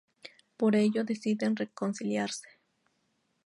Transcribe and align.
Por 0.57 0.75
ello 0.75 1.03
deciden 1.03 1.55
reconciliarse. 1.55 2.47